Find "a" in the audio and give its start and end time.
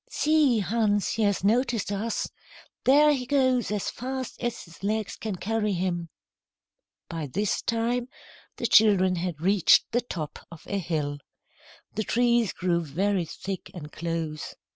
10.65-10.79